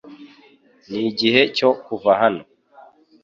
Nigihe 0.91 1.41
cyo 1.57 1.69
kuva 1.83 2.11
hano 2.21 2.43